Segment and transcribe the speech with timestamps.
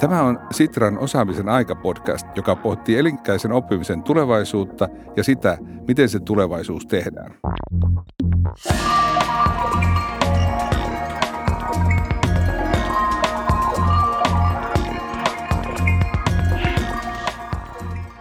[0.00, 5.58] Tämä on Sitran osaamisen aika-podcast, joka pohtii elinkäisen oppimisen tulevaisuutta ja sitä,
[5.88, 7.34] miten se tulevaisuus tehdään.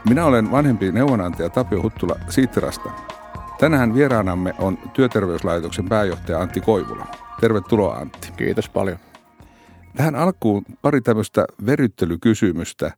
[0.10, 2.90] Minä olen vanhempi neuvonantaja Tapio Huttula Sitrasta.
[3.60, 7.08] Tänään vieraanamme on Työterveyslaitoksen pääjohtaja Antti Koivula.
[7.42, 8.32] Tervetuloa Antti.
[8.38, 8.98] Kiitos paljon.
[9.96, 12.92] Tähän alkuun pari tämmöistä veryttelykysymystä.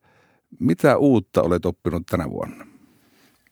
[0.59, 2.67] Mitä uutta olet oppinut tänä vuonna?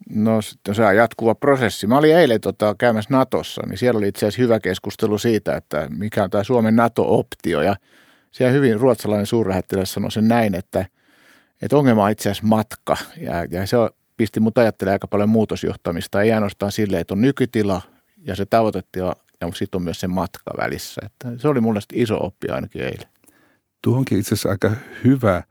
[0.09, 1.87] No se on jatkuva prosessi.
[1.87, 5.87] Mä olin eilen tota, käymässä Natossa, niin siellä oli itse asiassa hyvä keskustelu siitä, että
[5.89, 7.61] mikä on tämä Suomen NATO-optio.
[7.61, 7.75] Ja
[8.31, 10.85] siellä hyvin ruotsalainen suurlähettiläs sanoi sen näin, että,
[11.61, 12.97] että ongelma on itse asiassa matka.
[13.17, 13.77] Ja, ja se
[14.17, 16.21] pisti mut ajattelemaan aika paljon muutosjohtamista.
[16.21, 17.81] Ei ainoastaan silleen, että on nykytila
[18.23, 21.01] ja se tavoitetila, ja sitten on myös se matka välissä.
[21.05, 23.09] Että se oli mulle iso oppi ainakin eilen.
[23.81, 24.71] Tuohonkin itse asiassa aika
[25.03, 25.43] hyvä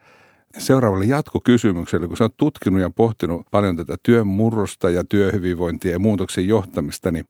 [0.59, 5.98] seuraavalle jatkokysymykselle, kun sä oot tutkinut ja pohtinut paljon tätä työn murrosta ja työhyvinvointia ja
[5.98, 7.25] muutoksen johtamista, niin,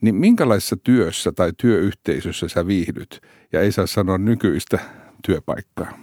[0.00, 3.20] niin minkälaisessa työssä tai työyhteisössä sä viihdyt?
[3.52, 4.78] Ja ei saa sanoa nykyistä
[5.26, 5.98] työpaikkaa.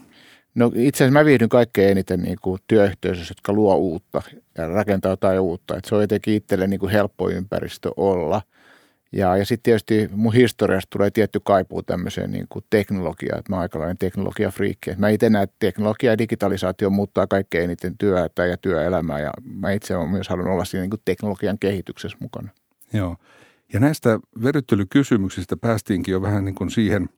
[0.55, 4.21] No itse asiassa mä viihdyn kaikkein eniten niin kuin työyhteisössä, jotka luo uutta
[4.57, 5.77] ja rakentaa jotain uutta.
[5.77, 8.41] Et se on jotenkin itselle niin kuin helppo ympäristö olla–
[9.11, 13.55] ja, ja sitten tietysti mun historiasta tulee tietty kaipuu tämmöiseen niin kuin teknologiaan, että mä
[13.55, 14.91] oon aikalainen teknologiafriikki.
[14.97, 19.71] Mä itse näen, että teknologia ja digitalisaatio muuttaa kaikkein eniten työtä ja työelämää ja mä
[19.71, 22.49] itse olen myös halunnut olla siinä niin kuin teknologian kehityksessä mukana.
[22.93, 23.15] Joo.
[23.73, 27.09] Ja näistä veryttelykysymyksistä päästiinkin jo vähän niin kuin siihen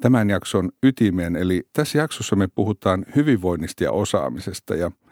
[0.00, 1.36] tämän jakson ytimeen.
[1.36, 4.90] Eli tässä jaksossa me puhutaan hyvinvoinnista ja osaamisesta ja–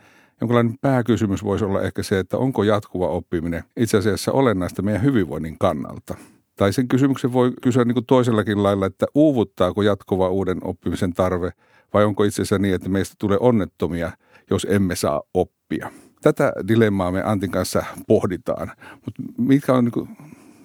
[0.42, 5.56] jonkinlainen pääkysymys voisi olla ehkä se, että onko jatkuva oppiminen itse asiassa olennaista meidän hyvinvoinnin
[5.58, 6.14] kannalta.
[6.56, 11.50] Tai sen kysymyksen voi kysyä niin kuin toisellakin lailla, että uuvuttaako jatkuva uuden oppimisen tarve
[11.94, 14.12] vai onko itse asiassa niin, että meistä tulee onnettomia,
[14.50, 15.90] jos emme saa oppia.
[16.22, 20.08] Tätä dilemmaa me Antin kanssa pohditaan, mutta mitkä on niin kuin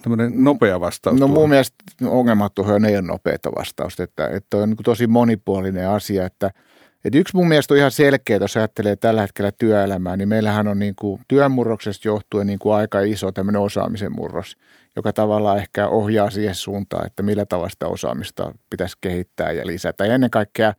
[0.02, 1.14] tämmöinen nopea vastaus?
[1.14, 1.34] No tuohon?
[1.34, 6.26] mun mielestä ongelmat tuohon ei ole nopeata vastausta, että, että on niin tosi monipuolinen asia,
[6.26, 6.50] että–
[7.08, 10.78] et yksi mun mielestä on ihan selkeä, jos ajattelee tällä hetkellä työelämää, niin meillähän on
[10.78, 14.56] niin kuin työnmurroksesta johtuen niin kuin aika iso tämmöinen osaamisen murros,
[14.96, 20.06] joka tavallaan ehkä ohjaa siihen suuntaan, että millä tavalla sitä osaamista pitäisi kehittää ja lisätä.
[20.06, 20.74] Ja ennen kaikkea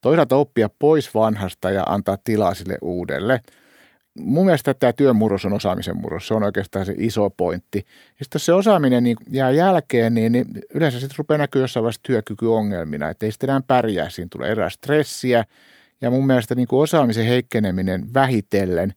[0.00, 3.40] toisaalta oppia pois vanhasta ja antaa tilaa sille uudelle–
[4.24, 6.28] mun mielestä tämä työmurros on osaamisen murros.
[6.28, 7.78] Se on oikeastaan se iso pointti.
[7.78, 11.84] Ja sitten jos se osaaminen niin jää jälkeen, niin, niin yleensä sitten rupeaa näkyä jossain
[11.84, 13.08] vaiheessa työkykyongelmina.
[13.08, 14.10] Että ei sitten enää pärjää.
[14.10, 15.44] Siinä tulee erää stressiä.
[16.00, 18.94] Ja mun mielestä niin kuin osaamisen heikkeneminen vähitellen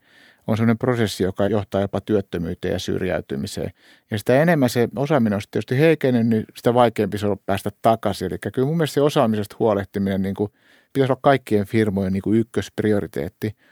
[0.48, 3.72] on sellainen prosessi, joka johtaa jopa työttömyyteen ja syrjäytymiseen.
[4.12, 8.28] Ja sitä enemmän se osaaminen on tietysti heikennyt, niin sitä vaikeampi se on päästä takaisin.
[8.28, 10.52] Eli kyllä mun mielestä se osaamisesta huolehtiminen niin kuin,
[10.94, 13.56] pitäisi olla kaikkien firmojen niin kuin ykkösprioriteetti–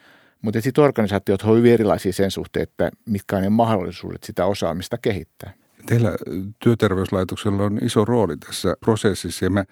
[0.41, 5.53] mutta sitten organisaatiot ovat hyvin erilaisia sen suhteen, että mitkä ne mahdollisuudet sitä osaamista kehittää.
[5.85, 6.15] Teillä
[6.59, 9.65] työterveyslaitoksella on iso rooli tässä prosessissa ja mä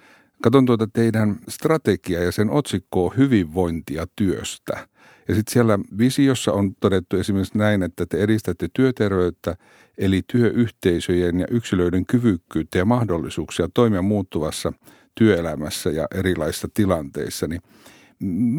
[0.44, 4.88] katson tuota teidän strategiaa ja sen otsikkoa hyvinvointia työstä.
[5.28, 9.56] Ja sitten siellä visiossa on todettu esimerkiksi näin, että te edistätte työterveyttä,
[9.98, 14.74] eli työyhteisöjen ja yksilöiden kyvykkyyttä ja mahdollisuuksia toimia muuttuvassa
[15.16, 17.48] työelämässä ja erilaisissa tilanteissa.
[17.48, 17.62] Niin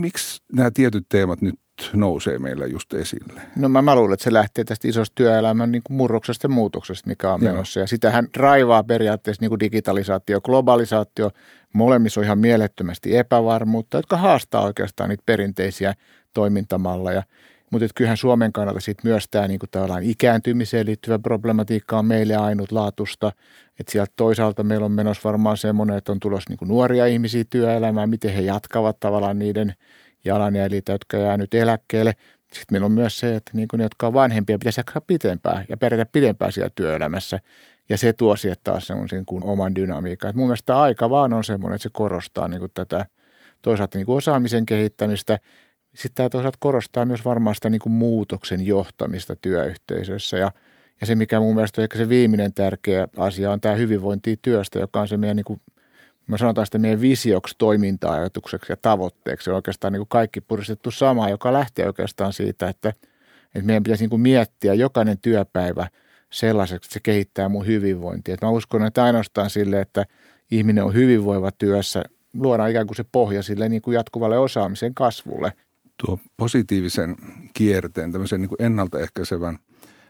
[0.00, 1.54] miksi nämä tietyt teemat nyt
[1.92, 3.42] nousee meillä just esille?
[3.56, 7.08] No mä, mä luulen, että se lähtee tästä isosta työelämän niin kuin murroksesta ja muutoksesta,
[7.08, 7.52] mikä on Joo.
[7.52, 7.80] menossa.
[7.80, 11.30] Ja sitähän raivaa periaatteessa niin kuin digitalisaatio, globalisaatio.
[11.72, 15.94] Molemmissa on ihan mielettömästi epävarmuutta, jotka haastaa oikeastaan niitä perinteisiä
[16.34, 17.22] toimintamalleja.
[17.70, 19.66] Mutta kyllähän Suomen kannalta sit myös tämä niinku
[20.02, 23.32] ikääntymiseen liittyvä problematiikka on meille ainutlaatusta.
[23.80, 28.10] Että sieltä toisaalta meillä on menossa varmaan semmoinen, että on tulossa niinku nuoria ihmisiä työelämään,
[28.10, 29.74] miten he jatkavat tavallaan niiden
[30.24, 32.12] jalanjäljiltä, jotka jää nyt eläkkeelle.
[32.40, 35.76] Sitten meillä on myös se, että niin ne, jotka on vanhempia, pitäisi jaksaa pitempään ja
[35.76, 37.40] pärjätä pidempään siellä työelämässä.
[37.88, 40.32] Ja se tuo sieltä taas semmoisen kuin oman dynamiikan.
[40.36, 43.06] Mun mielestä aika vaan on semmoinen, että se korostaa niin kuin tätä
[43.62, 45.38] toisaalta niin kuin osaamisen kehittämistä.
[45.94, 50.38] Sitten tämä toisaalta korostaa myös varmaan sitä niin kuin muutoksen johtamista työyhteisössä.
[50.38, 50.52] Ja,
[51.00, 54.78] ja se, mikä mun mielestä on ehkä se viimeinen tärkeä asia, on tämä hyvinvointi työstä,
[54.78, 55.60] joka on se meidän niin kuin
[56.30, 59.50] mä sanotaan sitä meidän visioksi, toiminta-ajatukseksi ja tavoitteeksi.
[59.50, 64.02] On oikeastaan niin kuin kaikki puristettu sama, joka lähtee oikeastaan siitä, että, että meidän pitäisi
[64.04, 65.88] niin kuin miettiä jokainen työpäivä
[66.30, 68.34] sellaiseksi, että se kehittää mun hyvinvointia.
[68.34, 70.06] Että mä uskon, että ainoastaan sille, että
[70.50, 72.04] ihminen on hyvinvoiva työssä,
[72.34, 75.52] luodaan ikään kuin se pohja sille niin kuin jatkuvalle osaamisen kasvulle.
[76.06, 77.16] Tuo positiivisen
[77.54, 79.58] kierteen, tämmöisen niin kuin ennaltaehkäisevän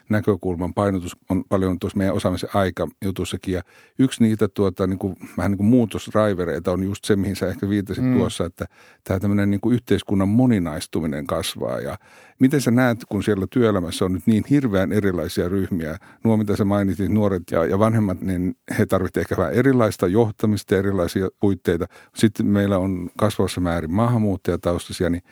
[0.09, 3.53] näkökulman painotus on paljon tuossa meidän osaamisen aika jutussakin.
[3.53, 3.61] Ja
[3.99, 7.69] yksi niitä tuota, niin kuin, vähän niin kuin muutosraivereita on just se, mihin sä ehkä
[7.69, 8.17] viittasit mm.
[8.17, 8.65] tuossa, että
[9.03, 11.79] tämä tämmöinen niin kuin yhteiskunnan moninaistuminen kasvaa.
[11.79, 11.97] Ja
[12.39, 16.65] miten sä näet, kun siellä työelämässä on nyt niin hirveän erilaisia ryhmiä, nuo mitä sä
[16.65, 21.85] mainitit, nuoret ja, ja vanhemmat, niin he tarvitsevat ehkä vähän erilaista johtamista, erilaisia puitteita.
[22.15, 25.23] Sitten meillä on kasvavassa määrin maahanmuuttajataustaisia, niin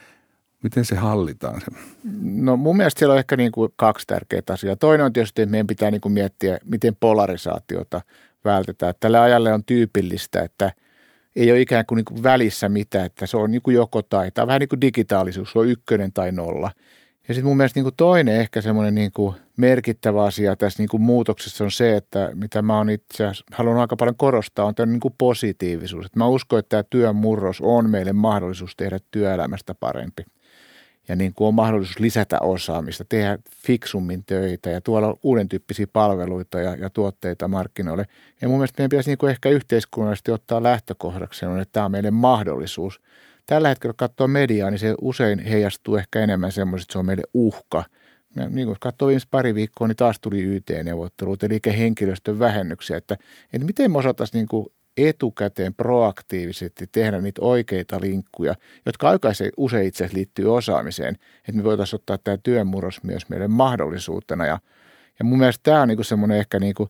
[0.63, 1.61] Miten se hallitaan?
[2.21, 4.75] No mun mielestä siellä on ehkä niin kuin kaksi tärkeää asiaa.
[4.75, 8.01] Toinen on tietysti, että meidän pitää niin kuin miettiä, miten polarisaatiota
[8.45, 8.93] vältetään.
[8.99, 10.71] Tällä ajalle on tyypillistä, että
[11.35, 14.31] ei ole ikään kuin, niin kuin välissä mitään, että se on niin kuin joko tai.
[14.31, 16.71] Tämä on vähän niin kuin digitaalisuus, se on ykkönen tai nolla.
[17.27, 20.89] Ja sitten mun mielestä niin kuin toinen ehkä semmoinen niin kuin merkittävä asia tässä niin
[20.89, 24.91] kuin muutoksessa on se, että mitä mä oon itse halunnut aika paljon korostaa, on tämä
[24.91, 26.05] niin kuin positiivisuus.
[26.05, 30.23] Että mä uskon, että tämä työn murros on meille mahdollisuus tehdä työelämästä parempi–
[31.09, 36.59] ja niin kuin on mahdollisuus lisätä osaamista, tehdä fiksummin töitä ja tuolla uuden tyyppisiä palveluita
[36.59, 38.05] ja, ja tuotteita markkinoille.
[38.41, 42.11] Ja mun mielestä meidän pitäisi niin kuin ehkä yhteiskunnallisesti ottaa lähtökohdaksi, että tämä on meille
[42.11, 43.01] mahdollisuus.
[43.45, 47.05] Tällä hetkellä, kun katsoo mediaa, niin se usein heijastuu ehkä enemmän semmoista, että se on
[47.05, 47.83] meille uhka.
[48.35, 53.17] Ja niin kuin katsoo viimeiset pari viikkoa, niin taas tuli YT-neuvottelut, eli henkilöstön vähennyksiä, että,
[53.53, 54.67] että miten me osattaisiin niin kuin
[55.07, 58.55] etukäteen proaktiivisesti tehdä niitä oikeita linkkuja,
[58.85, 63.47] jotka aika usein itse asiassa liittyy osaamiseen, että me voitaisiin ottaa tämä työmurros myös meille
[63.47, 64.45] mahdollisuutena.
[64.45, 64.59] Ja,
[65.19, 66.89] ja mun mielestä tämä on niinku semmoinen ehkä, niinku,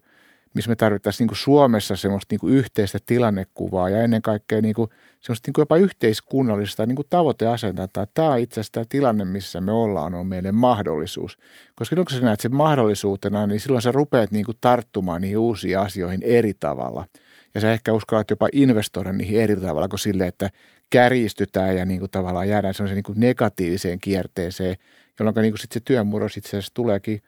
[0.54, 4.90] missä me tarvittaisiin niinku Suomessa semmoista niinku yhteistä tilannekuvaa ja ennen kaikkea niinku,
[5.20, 7.88] semmoista niinku jopa yhteiskunnallista niinku tavoiteasentaa.
[8.14, 11.38] Tämä on itse asiassa tämä tilanne, missä me ollaan, on meille mahdollisuus.
[11.76, 16.24] Koska kun sä näet sen mahdollisuutena, niin silloin sä rupeat niinku tarttumaan niihin uusiin asioihin
[16.24, 17.06] eri tavalla–
[17.56, 20.50] ja sä ehkä uskallat jopa investoida niihin eri tavalla kuin sille, että
[20.90, 24.76] kärjistytään ja niin kuin tavallaan jäädään sellaiseen niin kuin negatiiviseen kierteeseen,
[25.20, 27.22] jolloin niin kuin sit se työmurros itse asiassa tuleekin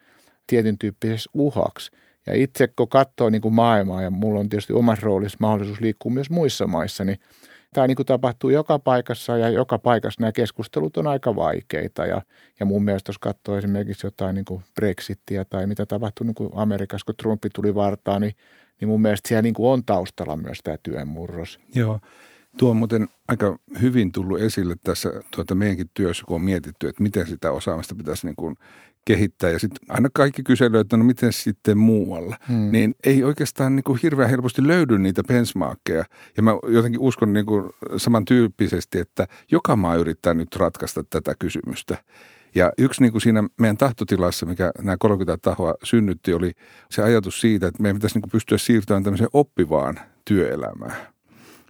[0.48, 1.92] tietyn tyyppisessä uhaksi.
[2.28, 6.12] Ja itse kun katsoo niin kuin maailmaa ja mulla on tietysti omassa roolissa mahdollisuus liikkua
[6.12, 7.20] myös muissa maissa, niin
[7.74, 12.06] tämä niin kuin tapahtuu joka paikassa ja joka paikassa nämä keskustelut on aika vaikeita.
[12.06, 12.22] Ja,
[12.60, 16.50] ja mun mielestä jos katsoo esimerkiksi jotain niin kuin Brexitia tai mitä tapahtui niin kuin
[16.56, 18.34] Amerikassa, kun Trumpi tuli vartaan, niin
[18.82, 21.60] niin mun mielestä siellä niin kuin on taustalla myös tämä työn murros.
[21.76, 22.00] Joo.
[22.58, 27.04] Tuo on muuten aika hyvin tullut esille tässä tuota meidänkin työssä, kun on mietitty, että
[27.04, 28.56] miten sitä osaamista pitäisi niin kuin
[29.06, 29.50] kehittää.
[29.50, 32.38] Ja sitten aina kaikki kyselevät, että no miten sitten muualla.
[32.48, 32.72] Hmm.
[32.72, 36.06] Niin ei oikeastaan niin kuin hirveän helposti löydy niitä benchmarkkeja.
[36.38, 41.98] Ja mä jotenkin uskon niin kuin samantyyppisesti, että joka maa yrittää nyt ratkaista tätä kysymystä.
[42.56, 46.52] Ja yksi niin kuin siinä meidän tahtotilassa, mikä nämä 30 tahoa synnytti, oli
[46.92, 50.96] se ajatus siitä, että meidän pitäisi niin kuin pystyä siirtymään tämmöiseen oppivaan työelämään,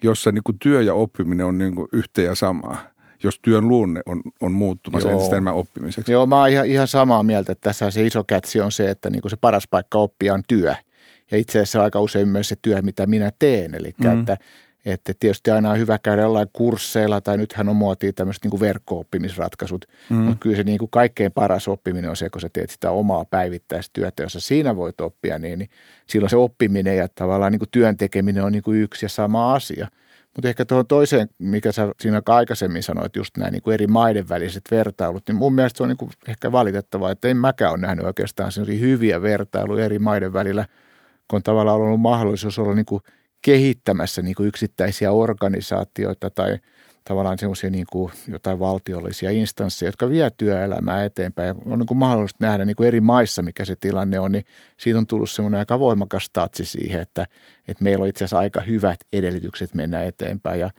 [0.03, 2.91] jossa niin kuin työ ja oppiminen on niin kuin yhteen ja samaa
[3.23, 5.13] jos työn luonne on, on muuttumassa Joo.
[5.13, 6.11] entistä enemmän oppimiseksi.
[6.11, 9.09] Joo, mä oon ihan, ihan samaa mieltä, että tässä se iso kätsi on se, että
[9.09, 10.75] niin kuin se paras paikka oppia on työ.
[11.31, 13.75] Ja itse asiassa aika usein myös se työ, mitä minä teen.
[13.75, 14.19] Eli mm.
[14.19, 14.37] että
[14.85, 19.85] että tietysti aina on hyvä käydä jollain kursseilla tai nythän on muotia tämmöiset niin verkko-oppimisratkaisut.
[20.09, 20.15] Mm.
[20.15, 23.25] Mutta kyllä se niin kuin kaikkein paras oppiminen on se, kun sä teet sitä omaa
[23.25, 25.69] päivittäistyötä, jossa siinä voit oppia, niin, niin
[26.07, 29.53] silloin se oppiminen ja tavallaan niin kuin työn tekeminen on niin kuin yksi ja sama
[29.53, 29.87] asia.
[30.35, 34.29] Mutta ehkä tuohon toiseen, mikä sä siinä aikaisemmin sanoit, just nämä niin kuin eri maiden
[34.29, 37.81] väliset vertailut, niin mun mielestä se on niin kuin ehkä valitettavaa, että en mäkään ole
[37.81, 40.65] nähnyt oikeastaan hyviä vertailuja eri maiden välillä,
[41.27, 43.01] kun on tavallaan ollut mahdollisuus olla niin kuin–
[43.41, 46.57] kehittämässä niin kuin yksittäisiä organisaatioita tai
[47.03, 51.55] tavallaan semmoisia niin kuin jotain valtiollisia instansseja, jotka vie työelämää eteenpäin.
[51.65, 54.45] On niin kuin mahdollista nähdä niin kuin eri maissa, mikä se tilanne on, niin
[54.77, 57.27] siitä on tullut semmoinen aika voimakas tatsi siihen, että,
[57.67, 60.59] että meillä on itse asiassa aika hyvät edellytykset mennä eteenpäin.
[60.59, 60.69] Ja,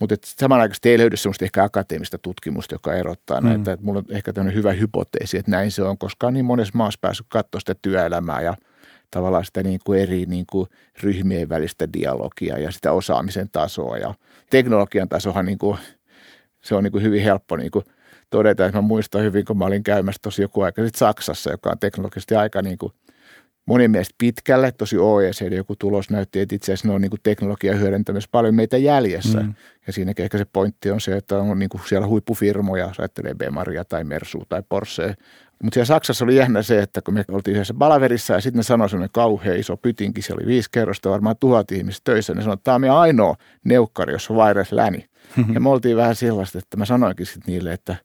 [0.00, 3.48] mutta että samanaikaisesti ei löydy semmoista ehkä akateemista tutkimusta, joka erottaa mm.
[3.48, 3.72] näitä.
[3.72, 6.78] Että mulla on ehkä tämmöinen hyvä hypoteesi, että näin se on, koska on niin monessa
[6.78, 8.54] maassa päässyt katsoa sitä työelämää ja–
[9.10, 10.68] tavallaan sitä niin kuin eri niin kuin
[11.02, 13.98] ryhmien välistä dialogia ja sitä osaamisen tasoa.
[13.98, 14.14] Ja
[14.50, 15.78] teknologian tasohan niin kuin,
[16.62, 17.84] se on niin kuin hyvin helppo niin kuin
[18.30, 21.70] todeta, että mä muistan hyvin, kun mä olin käymässä tosi joku aika sitten Saksassa, joka
[21.70, 22.92] on teknologisesti aika niin kuin
[23.66, 24.72] monen mielestä pitkälle.
[24.72, 28.54] Tosi OECD joku tulos näytti, että itse asiassa ne on niin kuin teknologia hyödyntämässä paljon
[28.54, 29.40] meitä jäljessä.
[29.40, 29.54] Mm.
[29.86, 33.34] Ja siinäkin ehkä se pointti on se, että on niin kuin siellä huippufirmoja, jos ajattelee
[33.34, 35.14] Bemaria tai Mersu tai Porsche,
[35.62, 38.62] mutta siellä Saksassa oli jännä se, että kun me oltiin yhdessä palaverissa ja sitten ne
[38.62, 42.34] sanoi semmoinen kauhean iso pytinki, se oli viisi kerrosta, varmaan tuhat ihmistä töissä.
[42.34, 45.08] Ne sanoi, että tämä on meidän ainoa neukkari, jossa on wireless läni.
[45.54, 47.96] Ja me oltiin vähän sellaista, että mä sanoinkin sitten niille, että,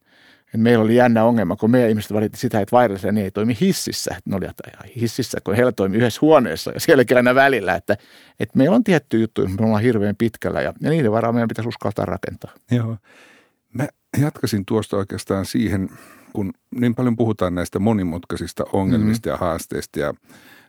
[0.46, 3.58] että meillä oli jännä ongelma, kun meidän ihmiset valitti sitä, että wireless läni ei toimi
[3.62, 4.16] hississä.
[4.26, 4.48] Ne oli
[4.96, 7.98] hississä, kun heillä toimi yhdessä huoneessa ja sielläkin aina välillä, että,
[8.40, 11.70] että meillä on tietty juttu, me ollaan hirveän pitkällä ja, ja niiden varaa meidän pitäisi
[11.70, 12.52] uskaltaa rakentaa.
[12.72, 12.98] Joo.
[13.74, 13.88] Mä
[14.18, 15.90] jatkasin tuosta oikeastaan siihen
[16.34, 19.44] kun niin paljon puhutaan näistä monimutkaisista ongelmista mm-hmm.
[19.44, 20.14] ja haasteista ja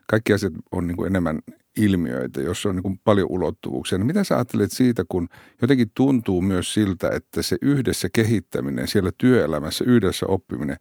[0.06, 1.38] kaikki asiat on niin kuin enemmän
[1.76, 3.98] ilmiöitä, jossa on niin kuin paljon ulottuvuuksia.
[3.98, 5.28] No mitä sä ajattelet siitä, kun
[5.62, 10.76] jotenkin tuntuu myös siltä, että se yhdessä kehittäminen siellä työelämässä, yhdessä oppiminen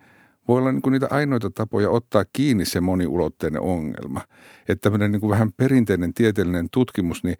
[0.47, 4.21] voi olla niin kuin niitä ainoita tapoja ottaa kiinni se moniulotteinen ongelma.
[4.67, 7.35] Että tämmöinen niin kuin vähän perinteinen tieteellinen tutkimus, niin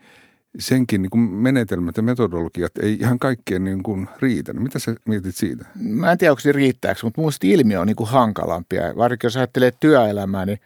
[0.60, 4.54] senkin niin kuin menetelmät ja metodologiat ei ihan kaikkien niin kuin riitä.
[4.54, 5.66] No mitä sä mietit siitä?
[5.76, 8.96] Mä en tiedä, onko se riittääkö, mutta minusta ilmiö on niin kuin hankalampia.
[8.98, 10.60] Varsinkin jos ajattelee työelämää, niin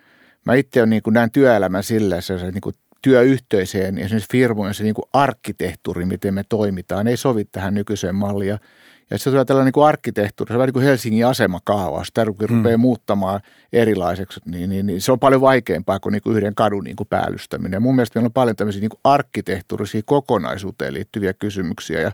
[0.46, 4.74] mä itse on niin kuin näen työelämän sillä, että se niin kuin työyhteisöjen, esimerkiksi firmojen
[4.74, 8.58] se niin kuin arkkitehtuuri, miten me toimitaan, ei sovi tähän nykyiseen malliin.
[9.12, 12.26] Ja se tulee tällainen niin arkkitehtuuri, se on vähän niin kuin Helsingin asemakaava, jos tämä
[12.26, 12.58] hmm.
[12.58, 13.42] rupeaa muuttamaan
[13.74, 17.08] erilaiseksi, niin, niin, niin, se on paljon vaikeampaa kuin, niin kuin yhden kadun niin kuin
[17.08, 17.78] päällystäminen.
[17.78, 22.12] Ja mun mielestä meillä on paljon tämmöisiä niin kuin arkkitehtuurisia kokonaisuuteen liittyviä kysymyksiä ja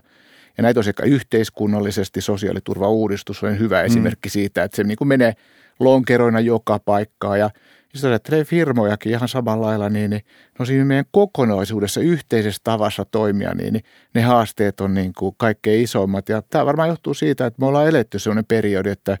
[0.56, 3.86] ja näitä on sekä yhteiskunnallisesti sosiaaliturvauudistus on hyvä hmm.
[3.86, 5.32] esimerkki siitä, että se niin kuin menee
[5.80, 7.50] lonkeroina joka paikkaan ja
[7.94, 10.22] jos ajattelee firmojakin ihan samalla lailla, niin, niin
[10.58, 15.82] no siinä meidän kokonaisuudessa yhteisessä tavassa toimia, niin, niin ne haasteet on niin kuin kaikkein
[15.82, 16.28] isommat.
[16.28, 19.18] Ja tämä varmaan johtuu siitä, että me ollaan eletty sellainen periodi, että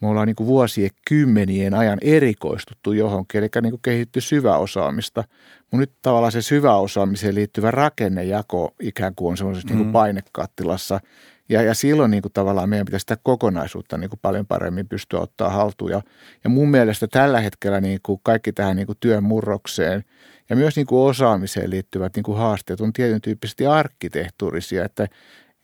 [0.00, 5.24] me ollaan niin kuin vuosien kymmenien ajan erikoistuttu johonkin, eli niin kuin kehitty syväosaamista.
[5.60, 9.74] Mutta nyt tavallaan se syväosaamiseen liittyvä rakennejako ikään kuin on semmoisessa mm.
[9.74, 11.00] niin kuin painekattilassa–
[11.50, 15.20] ja, ja silloin niin kuin tavallaan meidän pitäisi sitä kokonaisuutta niin kuin paljon paremmin pystyä
[15.20, 15.90] ottaa haltuun.
[15.90, 16.02] Ja,
[16.44, 20.04] ja mun mielestä tällä hetkellä niin kuin kaikki tähän niin kuin työn murrokseen
[20.50, 24.84] ja myös niin kuin osaamiseen liittyvät niin kuin haasteet on tietyn tyyppisesti arkkitehtuurisia.
[24.84, 25.08] Että,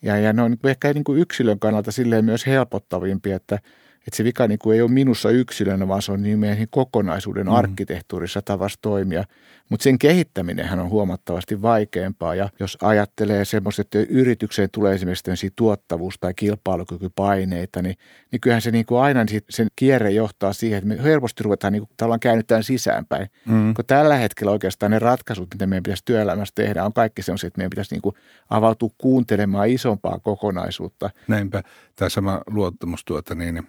[0.02, 3.58] ja, ja ne on niin kuin ehkä niin kuin yksilön kannalta silleen myös helpottavimpia, että–
[4.06, 7.46] että se vika niin kuin ei ole minussa yksilönä, vaan se on niin meidän kokonaisuuden
[7.46, 7.52] mm.
[7.52, 9.24] arkkitehtuurissa tavassa toimia.
[9.68, 16.18] Mutta sen kehittäminen on huomattavasti vaikeampaa ja jos ajattelee semmoista, että yritykseen tulee esimerkiksi tuottavuus-
[16.20, 17.96] tai kilpailukykypaineita, niin,
[18.32, 21.72] niin kyllähän se niin kuin aina niin sen kierre johtaa siihen, että me helposti ruvetaan
[21.72, 23.26] niin kuin, käännytään sisäänpäin.
[23.46, 23.74] Mm.
[23.74, 27.58] Kun tällä hetkellä oikeastaan ne ratkaisut, mitä meidän pitäisi työelämässä tehdä, on kaikki sellaiset, että
[27.58, 28.14] meidän pitäisi niin kuin
[28.50, 31.10] avautua kuuntelemaan isompaa kokonaisuutta.
[31.28, 31.62] Näinpä
[31.96, 33.66] tämä sama luottamustuota, niin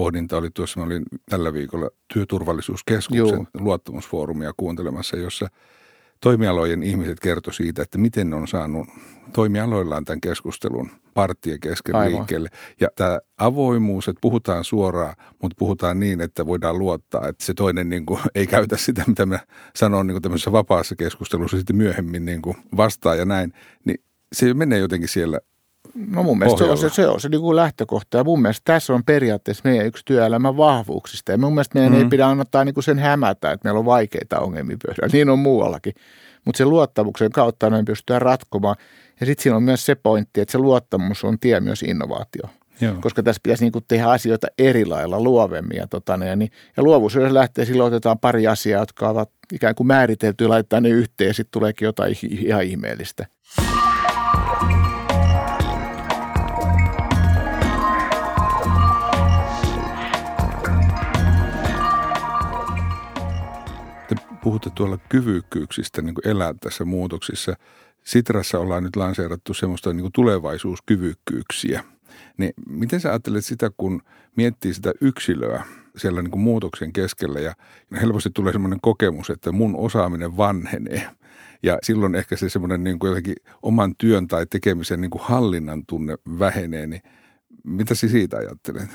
[0.00, 3.46] pohdinta oli tuossa, mä olin tällä viikolla työturvallisuuskeskuksen Joo.
[3.54, 5.48] luottamusfoorumia kuuntelemassa, jossa
[6.20, 8.88] toimialojen ihmiset kertoi siitä, että miten ne on saanut
[9.32, 12.16] toimialoillaan tämän keskustelun parttien kesken Aivan.
[12.16, 12.48] liikkeelle.
[12.80, 17.88] Ja tämä avoimuus, että puhutaan suoraan, mutta puhutaan niin, että voidaan luottaa, että se toinen
[17.88, 19.38] niin kuin, ei käytä sitä, mitä mä
[19.76, 23.52] sanon niin kuin tämmöisessä vapaassa keskustelussa sitten myöhemmin niin kuin vastaa ja näin,
[23.84, 24.00] niin
[24.32, 25.40] se menee jotenkin siellä
[25.94, 28.62] No mun mielestä se on se, se, on se niin kuin lähtökohta ja mun mielestä
[28.64, 31.98] tässä on periaatteessa meidän yksi työelämän vahvuuksista ja mun mielestä meidän mm.
[31.98, 35.38] ei pidä annattaa niin kuin sen hämätä, että meillä on vaikeita ongelmia pöydällä, niin on
[35.38, 35.94] muuallakin.
[36.44, 38.76] Mutta sen luottamuksen kautta me pystytään ratkomaan
[39.20, 42.42] ja sitten siinä on myös se pointti, että se luottamus on tie myös innovaatio.
[42.80, 42.94] Joo.
[43.00, 45.76] Koska tässä pitäisi niin kuin tehdä asioita eri lailla luovemmin.
[45.76, 49.74] Ja, tota, ja, niin, ja luovuus, jos lähtee, silloin otetaan pari asiaa, jotka ovat ikään
[49.74, 53.26] kuin määritelty, laittaa ne yhteen ja sitten tuleekin jotain ihan ihmeellistä.
[64.42, 67.54] Puhutte tuolla kyvykkyyksistä niin elää tässä muutoksissa.
[68.04, 71.84] Sitrassa ollaan nyt lanseerattu semmoista niin tulevaisuuskyvykkyyksiä.
[72.36, 74.02] Niin miten sä ajattelet sitä, kun
[74.36, 75.64] miettii sitä yksilöä
[75.96, 77.54] siellä niin muutoksen keskellä ja
[78.00, 81.10] helposti tulee semmoinen kokemus, että mun osaaminen vanhenee.
[81.62, 86.86] Ja silloin ehkä se semmoinen niin jotenkin oman työn tai tekemisen niin hallinnan tunne vähenee,
[86.86, 87.02] niin
[87.64, 88.90] mitä sä siitä ajattelet?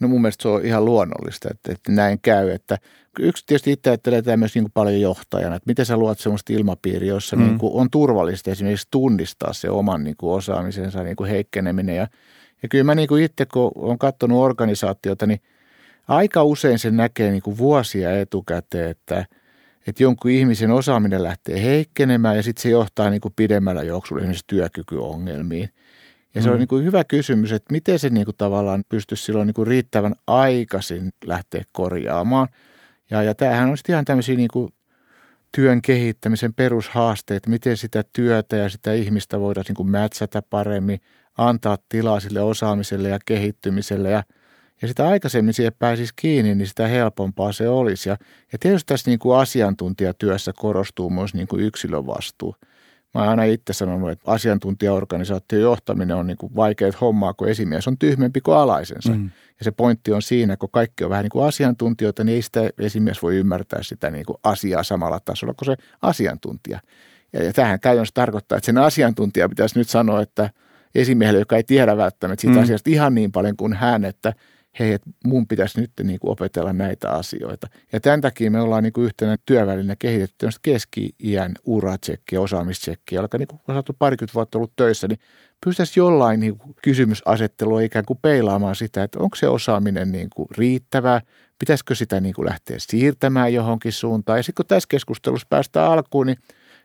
[0.00, 2.50] No mun mielestä se on ihan luonnollista, että, että näin käy.
[2.50, 2.78] Että
[3.18, 6.52] yksi tietysti itse ajattelee tätä myös niin kuin paljon johtajana, että miten sä luot sellaista
[6.52, 7.42] ilmapiiriä, jossa mm.
[7.42, 11.96] niin kuin on turvallista esimerkiksi tunnistaa se oman niin kuin osaamisensa niin kuin heikkeneminen.
[11.96, 12.08] Ja,
[12.62, 15.40] ja kyllä mä niin kuin itse, kun olen katsonut organisaatiota, niin
[16.08, 19.26] aika usein se näkee niin kuin vuosia etukäteen, että,
[19.86, 24.44] että jonkun ihmisen osaaminen lähtee heikkenemään ja sitten se johtaa niin kuin pidemmällä juoksulla esimerkiksi
[24.46, 25.68] työkykyongelmiin–
[26.34, 26.52] ja se mm.
[26.52, 29.66] on niin kuin hyvä kysymys, että miten se niin kuin tavallaan pystyisi silloin niin kuin
[29.66, 32.48] riittävän aikaisin lähteä korjaamaan.
[33.12, 34.72] Ja, ja tämähän on sitten ihan tämmöisiä niin kuin
[35.56, 41.00] työn kehittämisen perushaasteet, miten sitä työtä ja sitä ihmistä voidaan niin kuin mätsätä paremmin,
[41.38, 44.22] antaa tilaa sille osaamiselle ja kehittymiselle ja
[44.82, 48.08] ja sitä aikaisemmin siihen pääsisi kiinni, niin sitä helpompaa se olisi.
[48.08, 48.16] Ja,
[48.52, 52.56] ja tietysti tässä niin kuin asiantuntijatyössä korostuu myös niin kuin yksilön vastuu–
[53.14, 57.88] Mä oon aina itse sanonut, että asiantuntijaorganisaation johtaminen on niin kuin vaikeat hommaa, kun esimies
[57.88, 59.12] on tyhmempi kuin alaisensa.
[59.12, 59.30] Mm.
[59.58, 62.70] Ja se pointti on siinä, kun kaikki on vähän niin kuin asiantuntijoita, niin ei sitä
[62.78, 66.80] esimies voi ymmärtää sitä niin kuin asiaa samalla tasolla kuin se asiantuntija.
[67.32, 70.50] Ja, ja tähän käytännössä tarkoittaa, että sen asiantuntija pitäisi nyt sanoa, että
[70.94, 72.62] esimiehelle, joka ei tiedä välttämättä siitä mm.
[72.62, 74.32] asiasta ihan niin paljon kuin hän, että
[74.78, 77.66] hei, että mun pitäisi nyt niin kuin opetella näitä asioita.
[77.92, 83.48] Ja tämän takia me ollaan niin kuin yhtenä työvälinä kehitetty keski-iän uratsekkiä, osaamistsekkiä, joka niin
[83.48, 85.18] kuin on saatu parikymmentä vuotta ollut töissä, niin
[85.64, 90.48] pystyttäisiin jollain niin kuin kysymysasettelua ikään kuin peilaamaan sitä, että onko se osaaminen niin kuin
[90.58, 91.20] riittävää,
[91.58, 94.38] pitäisikö sitä niin kuin lähteä siirtämään johonkin suuntaan.
[94.38, 96.38] Ja sitten kun tässä keskustelussa päästään alkuun, niin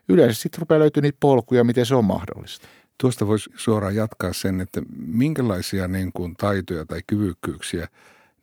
[0.08, 2.68] yleensä sitten rupeaa löytyä niitä polkuja, miten se on mahdollista.
[3.00, 7.88] Tuosta voisi suoraan jatkaa sen, että minkälaisia niin kuin taitoja tai kyvykkyyksiä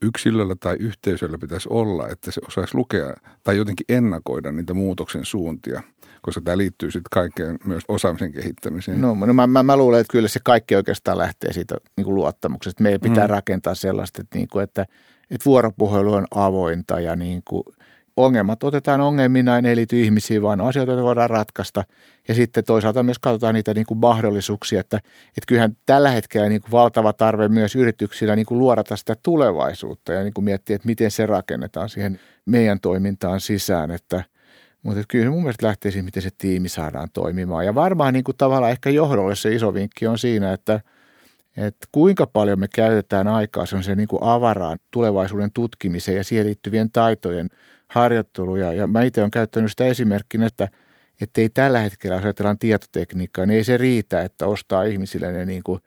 [0.02, 5.84] yksilöllä tai yhteisöllä pitäisi olla, että se osaisi lukea tai jotenkin ennakoida niitä muutoksen suuntia,
[6.22, 9.02] koska tämä liittyy sitten kaikkeen myös osaamisen kehittämiseen.
[9.02, 12.16] No, no mä, mä, mä luulen, että kyllä se kaikki oikeastaan lähtee siitä niin kuin
[12.16, 12.84] luottamuksesta.
[12.84, 13.32] Meidän pitää mm.
[13.32, 14.86] rakentaa sellaista, että, niin kuin, että,
[15.32, 17.64] että vuoropuhelu on avointa ja niin kuin–
[18.18, 21.84] ongelmat otetaan ongelmina, ei liity ihmisiin, vaan asioita joita voidaan ratkaista.
[22.28, 26.62] Ja sitten toisaalta myös katsotaan niitä niin kuin mahdollisuuksia, että, että kyllähän tällä hetkellä niin
[26.62, 30.86] kuin valtava tarve myös yrityksillä niin kuin luodata sitä tulevaisuutta ja niin kuin miettiä, että
[30.86, 33.92] miten se rakennetaan siihen meidän toimintaan sisään.
[33.92, 34.24] Että,
[34.84, 37.66] mutta että kyllä mun mielestä lähtee siihen, miten se tiimi saadaan toimimaan.
[37.66, 40.82] Ja varmaan niin kuin tavallaan ehkä johdolle se iso vinkki on siinä, että,
[41.58, 46.92] että kuinka paljon me käytetään aikaa se niin kuin avaraan tulevaisuuden tutkimiseen ja siihen liittyvien
[46.92, 47.50] taitojen–
[47.88, 48.74] harjoitteluja.
[48.74, 50.68] Ja mä itse olen käyttänyt sitä esimerkkinä, että
[51.22, 55.46] että ei tällä hetkellä, jos ajatellaan tietotekniikkaa, niin ei se riitä, että ostaa ihmisille ne,
[55.46, 55.80] niin kuin,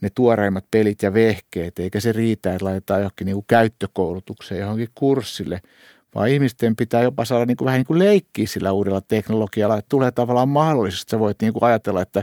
[0.00, 4.88] ne tuoreimmat pelit ja vehkeet, eikä se riitä, että laitetaan johonkin niin kuin käyttökoulutukseen, johonkin
[4.94, 5.60] kurssille,
[6.14, 9.88] vaan ihmisten pitää jopa saada niin kuin, vähän niin kuin leikkiä sillä uudella teknologialla, että
[9.88, 12.22] tulee tavallaan mahdollisesti, sä voit niin kuin ajatella, että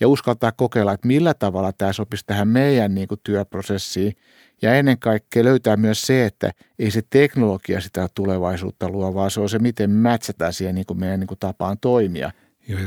[0.00, 4.12] ja uskaltaa kokeilla, että millä tavalla tämä sopisi tähän meidän niin kuin työprosessiin–
[4.62, 9.40] ja ennen kaikkea löytää myös se, että ei se teknologia sitä tulevaisuutta luo, vaan se
[9.40, 12.30] on se, miten mätsätään siihen niin kuin meidän niin kuin tapaan toimia.
[12.68, 12.80] Joo,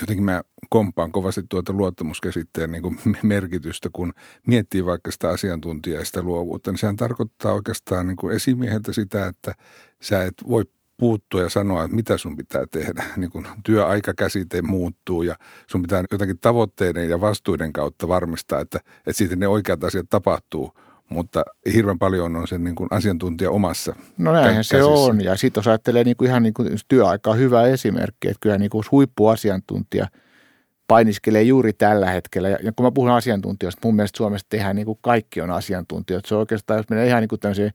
[0.00, 4.12] jotenkin mä kompaan kovasti tuota luottamuskäsitteen niin kuin merkitystä, kun
[4.46, 9.26] miettii vaikka sitä asiantuntijaa ja sitä luovuutta, niin sehän tarkoittaa oikeastaan niin kuin esimieheltä sitä,
[9.26, 9.54] että
[10.02, 10.64] sä et voi
[11.02, 13.04] puuttua ja sanoa, että mitä sun pitää tehdä.
[13.16, 19.12] Niin kun työaikakäsite muuttuu ja sun pitää jotenkin tavoitteiden ja vastuiden kautta varmistaa, että, että
[19.12, 20.72] siitä ne oikeat asiat tapahtuu–
[21.12, 21.42] mutta
[21.74, 24.76] hirveän paljon on sen niin kuin asiantuntija omassa No näinhän käsissä.
[24.76, 28.40] se on, ja sitten jos ajattelee niin kuin ihan niin kuin työaikaa hyvä esimerkki, että
[28.40, 30.06] kyllä niin kuin huippuasiantuntija
[30.88, 34.98] painiskelee juuri tällä hetkellä, ja kun mä puhun asiantuntijoista, mun mielestä Suomessa tehdään niin kuin
[35.00, 37.72] kaikki on asiantuntijoita, se on oikeastaan, jos menee ihan niin kuin tämmöiseen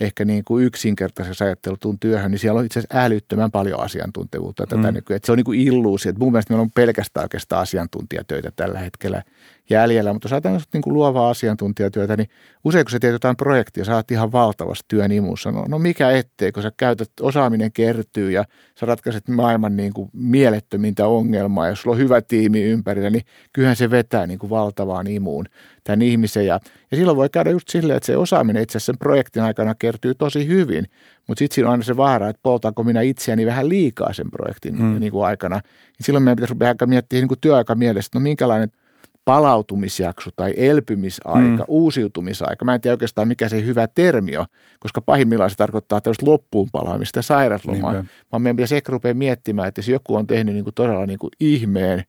[0.00, 4.90] ehkä niin kuin yksinkertaisessa ajattelutun työhön, niin siellä on itse asiassa älyttömän paljon asiantuntevuutta tätä
[4.90, 4.94] mm.
[4.94, 5.16] nykyään.
[5.16, 8.78] Että se on niin kuin illuusi, että mun mielestä meillä on pelkästään oikeastaan asiantuntijatöitä tällä
[8.78, 9.22] hetkellä–
[9.70, 10.12] jäljellä.
[10.12, 12.28] Mutta jos ajatellaan niin kuin luovaa asiantuntijatyötä, niin
[12.64, 15.50] usein kun sä teet jotain projektia, saat ihan valtavasti työn imussa.
[15.50, 18.44] No, no mikä ettei, kun sä käytät, osaaminen kertyy ja
[18.80, 21.68] sä ratkaiset maailman niin kuin mielettömintä ongelmaa.
[21.68, 25.44] Jos sulla on hyvä tiimi ympärillä, niin kyllähän se vetää niin kuin valtavaan imuun
[25.84, 26.46] tämän ihmisen.
[26.46, 29.74] Ja, ja silloin voi käydä just silleen, että se osaaminen itse asiassa sen projektin aikana
[29.74, 30.86] kertyy tosi hyvin.
[31.28, 34.82] Mutta sitten siinä on aina se vaara, että poltaanko minä itseäni vähän liikaa sen projektin
[34.82, 35.00] mm.
[35.00, 35.56] niin kuin aikana.
[35.98, 38.70] Ja silloin meidän pitäisi rupea miettiä niin kuin työaika mielessä, no minkälainen–
[39.26, 41.64] palautumisjakso tai elpymisaika, mm.
[41.68, 42.64] uusiutumisaika.
[42.64, 44.46] Mä en tiedä oikeastaan mikä se hyvä termi on,
[44.80, 47.92] koska pahimmillaan se tarkoittaa tällaista loppuun palaamista ja sairauslomaa.
[47.92, 48.10] Niinpä.
[48.32, 51.18] Vaan meidän pitäisi ehkä rupea miettimään, että jos joku on tehnyt niin kuin todella niin
[51.18, 52.04] kuin ihmeen,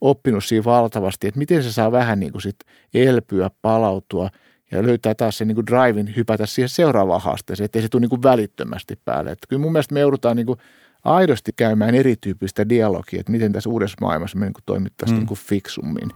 [0.00, 2.56] oppinut siinä valtavasti, että miten se saa vähän niin kuin sit
[2.94, 4.30] elpyä, palautua
[4.70, 8.10] ja löytää taas sen niin kuin drivein hypätä siihen seuraavaan haasteeseen, ettei se tule niin
[8.10, 9.30] kuin välittömästi päälle.
[9.30, 10.58] Että kyllä mun mielestä me joudutaan niin kuin
[11.04, 15.20] aidosti käymään erityyppistä dialogia, että miten tässä uudessa maailmassa me niin kuin toimittaisiin mm.
[15.20, 16.12] niin kuin fiksummin.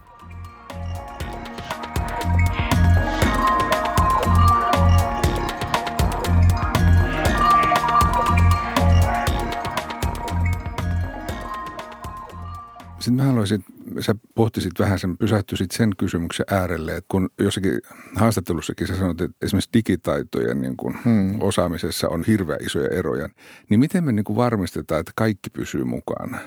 [13.07, 13.65] Sitten mä haluaisin,
[13.99, 17.81] sä pohtisit vähän sen, pysähtyisit sen kysymyksen äärelle, että kun jossakin
[18.15, 21.41] haastattelussakin sä sanoit, että esimerkiksi digitaitojen niin kuin hmm.
[21.41, 23.29] osaamisessa on hirveän isoja eroja,
[23.69, 26.37] niin miten me niin kuin varmistetaan, että kaikki pysyy mukana?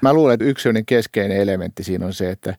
[0.00, 2.56] Mä luulen, että yksi keskeinen elementti siinä on se, että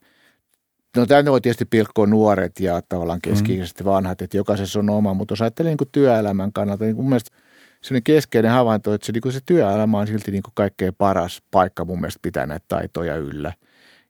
[0.98, 3.86] No tämä voi tietysti pilkkoa nuoret ja tavallaan keski hmm.
[3.86, 7.32] vanhat, että jokaisessa on oma, mutta jos ajattelee niin työelämän kannalta, niin mun mielestä–
[7.82, 11.42] sellainen keskeinen havainto, että se, niin kuin se työelämä on silti niin kuin kaikkein paras
[11.52, 13.54] paikka mun mielestä pitää näitä taitoja yllä.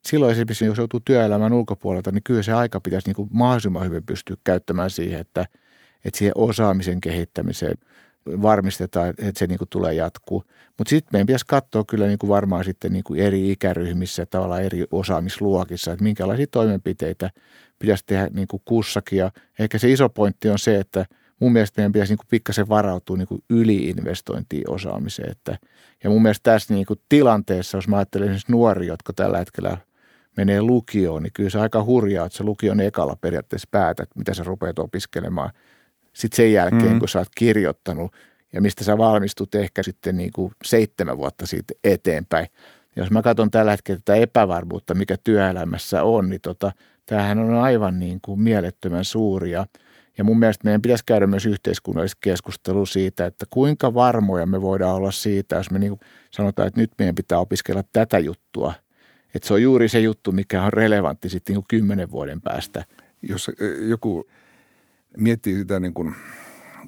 [0.05, 4.03] Silloin esimerkiksi, jos joutuu työelämän ulkopuolelta, niin kyllä se aika pitäisi niin kuin mahdollisimman hyvin
[4.05, 5.45] pystyä käyttämään siihen, että,
[6.05, 7.77] että siihen osaamisen kehittämiseen
[8.25, 10.43] varmistetaan, että se niin kuin tulee jatkuu.
[10.77, 14.63] Mutta sitten meidän pitäisi katsoa kyllä niin kuin varmaan sitten niin kuin eri ikäryhmissä, tavallaan
[14.63, 17.29] eri osaamisluokissa, että minkälaisia toimenpiteitä
[17.79, 19.19] pitäisi tehdä niin kuin kussakin.
[19.19, 21.05] Ja ehkä se iso pointti on se, että–
[21.41, 25.31] mun mielestä meidän pitäisi niin pikkasen varautua niin yliinvestointiin osaamiseen.
[25.31, 25.57] Että,
[26.03, 29.77] ja mun mielestä tässä niin kuin tilanteessa, jos mä ajattelen esimerkiksi nuoria, jotka tällä hetkellä
[30.37, 34.43] menee lukioon, niin kyllä se aika hurjaa, että se lukion ekalla periaatteessa päätät, mitä sä
[34.43, 35.49] rupeat opiskelemaan.
[36.13, 36.99] sitten sen jälkeen, mm.
[36.99, 38.13] kun sä oot kirjoittanut
[38.53, 42.47] ja mistä sä valmistut ehkä sitten niin kuin seitsemän vuotta siitä eteenpäin.
[42.95, 46.71] Jos mä katson tällä hetkellä tätä epävarmuutta, mikä työelämässä on, niin tota,
[47.05, 49.65] tämähän on aivan niin kuin mielettömän suuri ja,
[50.21, 54.95] ja mun mielestä meidän pitäisi käydä myös yhteiskunnallista keskustelua siitä, että kuinka varmoja me voidaan
[54.95, 55.99] olla siitä, jos me niin
[56.31, 58.73] sanotaan, että nyt meidän pitää opiskella tätä juttua.
[59.35, 62.85] Että se on juuri se juttu, mikä on relevantti sitten niin kymmenen vuoden päästä.
[63.21, 64.27] Jos eh, joku
[65.17, 66.15] miettii sitä niin kuin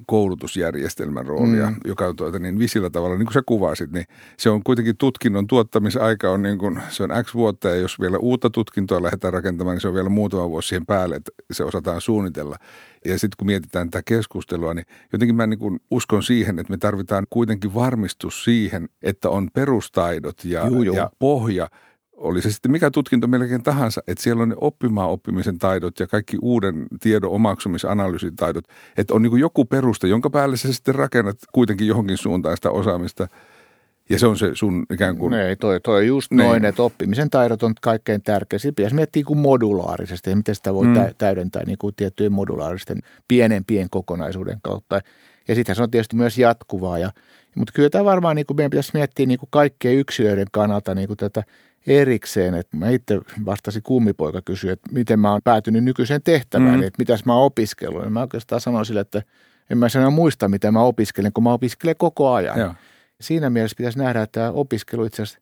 [0.06, 1.76] koulutusjärjestelmän roolia, mm.
[1.84, 4.04] joka on tuota, niin visillä tavalla, niin kuin sä kuvasit, niin
[4.38, 8.18] se on kuitenkin tutkinnon tuottamisaika on niin kuin, se on X vuotta ja jos vielä
[8.18, 12.00] uutta tutkintoa lähdetään rakentamaan, niin se on vielä muutama vuosi siihen päälle, että se osataan
[12.00, 12.56] suunnitella.
[13.04, 16.76] Ja sitten kun mietitään tätä keskustelua, niin jotenkin mä niin kuin uskon siihen, että me
[16.76, 20.96] tarvitaan kuitenkin varmistus siihen, että on perustaidot ja, juu, juu.
[20.96, 21.68] ja pohja–
[22.16, 26.06] oli se sitten mikä tutkinto melkein tahansa, että siellä on ne oppimaan oppimisen taidot ja
[26.06, 28.64] kaikki uuden tiedon omaksumisanalyysin taidot,
[28.96, 33.28] että on niin joku perusta, jonka päälle sä sitten rakennat kuitenkin johonkin suuntaan sitä osaamista.
[34.10, 35.34] Ja se on se sun ikään kuin...
[35.34, 36.38] Ei, toi, toi just niin.
[36.38, 38.58] noin, että oppimisen taidot on kaikkein tärkeä.
[38.58, 40.94] Sitten pitäisi miettiä kuin modulaarisesti, ja miten sitä voi mm.
[41.18, 42.98] täydentää niin kuin tiettyjen modulaaristen
[43.28, 45.00] pienempien kokonaisuuden kautta.
[45.48, 46.98] Ja sitten se on tietysti myös jatkuvaa.
[46.98, 47.10] Ja,
[47.54, 51.06] mutta kyllä tämä varmaan niin kuin meidän pitäisi miettiä niin kuin kaikkien yksilöiden kannalta niin
[51.06, 51.42] kuin tätä
[51.86, 56.86] erikseen, että mä itse vastasin kummipoika kysyi, että miten mä oon päätynyt nykyiseen tehtävään, mm-hmm.
[56.86, 58.04] että mitäs mä oon opiskellut.
[58.04, 59.22] Ja mä oikeastaan sanoin sille, että
[59.70, 62.58] en mä sano muista, mitä mä opiskelen, kun mä opiskelen koko ajan.
[62.58, 62.74] Ja.
[63.20, 65.40] Siinä mielessä pitäisi nähdä, että tämä opiskelu itse asiassa,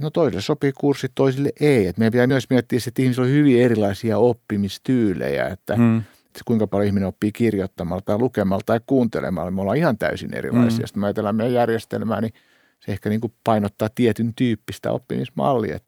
[0.00, 1.86] no toisille sopii kurssit, toisille ei.
[1.86, 5.98] Että meidän pitää myös miettiä, että ihmisillä on hyvin erilaisia oppimistyylejä, että, mm.
[5.98, 9.50] että kuinka paljon ihminen oppii kirjoittamalla tai lukemalla tai kuuntelemalla.
[9.50, 10.80] Me ollaan ihan täysin erilaisia.
[10.80, 10.86] Mm.
[10.86, 12.32] Sitten me ajatellaan meidän järjestelmää, niin–
[12.80, 15.78] se ehkä niin kuin painottaa tietyn tyyppistä oppimismallia.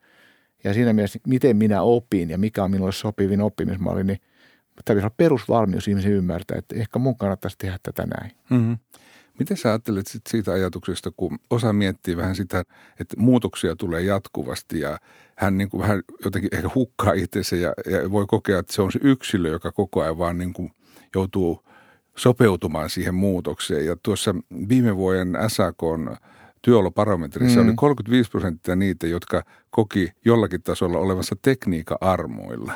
[0.64, 4.18] Ja siinä mielessä, miten minä opin ja mikä on minulle sopivin oppimismalli, niin
[4.84, 8.32] täytyisi olla perusvalmius ihmisen ymmärtää, että ehkä mun kannattaisi tehdä tätä näin.
[8.50, 8.78] Mm-hmm.
[9.38, 12.64] Miten sä ajattelet sit siitä ajatuksesta, kun osa miettii vähän sitä,
[13.00, 14.98] että muutoksia tulee jatkuvasti ja
[15.36, 18.92] hän niin kuin vähän jotenkin ehkä hukkaa itsensä ja, ja voi kokea, että se on
[18.92, 20.72] se yksilö, joka koko ajan vaan niin kuin
[21.14, 21.64] joutuu
[22.16, 23.86] sopeutumaan siihen muutokseen.
[23.86, 24.34] Ja tuossa
[24.68, 26.16] viime vuoden SAK on
[26.62, 27.68] työoloparometrissa mm.
[27.68, 32.72] oli 35 prosenttia niitä, jotka koki jollakin tasolla olevassa tekniikka-armoilla.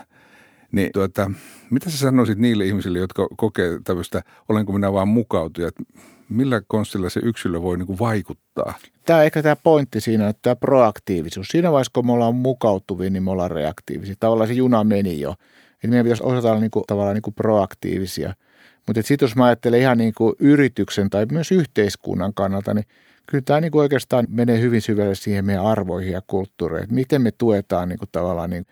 [0.72, 1.30] Niin tuota,
[1.70, 5.70] mitä sä sanoisit niille ihmisille, jotka kokee tämmöistä, olenko minä vaan mukautuja,
[6.28, 8.74] millä konstilla se yksilö voi niin kuin vaikuttaa?
[9.04, 11.48] Tämä on ehkä tämä pointti siinä, että tämä proaktiivisuus.
[11.48, 14.14] Siinä vaiheessa, kun me ollaan mukautuvia, niin me ollaan reaktiivisia.
[14.20, 15.34] Tavallaan se juna meni jo.
[15.84, 18.34] Eli meidän pitäisi osata olla niin kuin, tavallaan niin kuin proaktiivisia.
[18.86, 22.86] Mutta sitten jos mä ajattelen ihan niin kuin yrityksen tai myös yhteiskunnan kannalta, niin–
[23.26, 26.94] kyllä tämä niin kuin oikeastaan menee hyvin syvälle siihen meidän arvoihin ja kulttuureihin.
[26.94, 28.66] Miten me tuetaan niin kuin tavallaan niin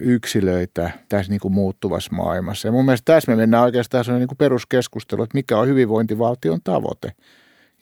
[0.00, 2.68] yksilöitä tässä niin kuin muuttuvassa maailmassa.
[2.68, 7.12] Ja mun mielestä tässä me mennään oikeastaan sellainen niin peruskeskustelu, että mikä on hyvinvointivaltion tavoite.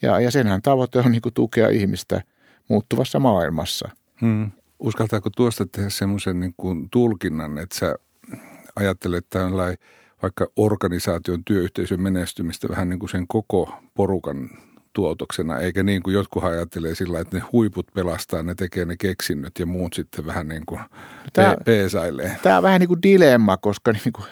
[0.02, 2.22] Ja, ja senhän tavoite on niin kuin tukea ihmistä
[2.68, 3.88] muuttuvassa maailmassa.
[4.20, 4.50] Hmm.
[4.78, 6.54] Uskaltaako tuosta tehdä semmoisen niin
[6.90, 7.94] tulkinnan, että sä
[8.76, 9.78] ajattelet tällainen
[10.22, 14.50] vaikka organisaation työyhteisön menestymistä vähän niin kuin sen koko porukan
[14.94, 19.58] tuotoksena, eikä niin kuin jotkut ajattelee sillä, että ne huiput pelastaa, ne tekee ne keksinnöt
[19.58, 20.80] ja muut sitten vähän niin kuin
[21.32, 22.36] tämä, peesailee.
[22.42, 24.26] Tämä on vähän niin kuin dilemma, koska niin kuin,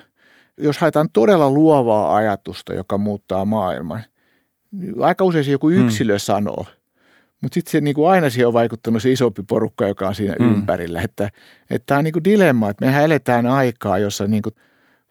[0.57, 4.03] jos haetaan todella luovaa ajatusta, joka muuttaa maailman,
[4.73, 5.87] niin aika usein se joku hmm.
[5.87, 6.19] yksilö hmm.
[6.19, 6.67] sanoo,
[7.41, 10.35] mutta sitten se niin kuin aina siihen on vaikuttanut se isompi porukka, joka on siinä
[10.39, 10.55] hmm.
[10.55, 11.03] ympärillä.
[11.03, 11.31] Että,
[11.71, 14.55] että tämä on niin kuin dilemma, että mehän eletään aikaa, jossa niin kuin–